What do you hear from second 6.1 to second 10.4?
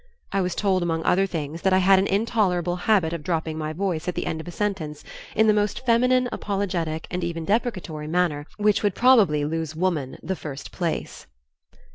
apologetic and even deprecatory manner which would probably lose Woman the